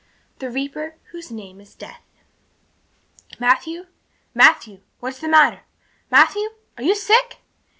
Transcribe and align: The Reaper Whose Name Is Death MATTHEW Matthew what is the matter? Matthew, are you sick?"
The 0.39 0.49
Reaper 0.49 0.95
Whose 1.11 1.29
Name 1.29 1.61
Is 1.61 1.75
Death 1.75 2.01
MATTHEW 3.39 3.85
Matthew 4.33 4.81
what 4.99 5.13
is 5.13 5.19
the 5.19 5.27
matter? 5.29 5.61
Matthew, 6.09 6.49
are 6.75 6.83
you 6.83 6.95
sick?" 6.95 7.39